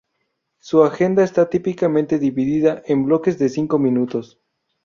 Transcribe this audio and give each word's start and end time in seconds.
Su 0.57 0.83
agenda 0.83 1.23
está 1.23 1.47
típicamente 1.51 2.17
dividida 2.17 2.81
en 2.87 3.05
bloques 3.05 3.37
de 3.37 3.49
cinco 3.49 3.77
minutos. 3.77 4.39